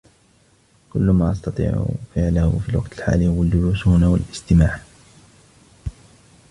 كل 0.93 1.01
ما 1.09 1.31
أستطيع 1.31 1.85
فعله 2.15 2.59
في 2.59 2.69
الوقت 2.69 2.97
الحالي 2.99 3.27
هو 3.27 3.43
الجلوس 3.43 3.87
هنا 3.87 4.07
والإستماع. 4.07 4.79